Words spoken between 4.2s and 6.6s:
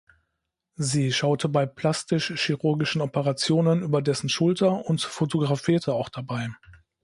Schulter und fotografierte auch dabei.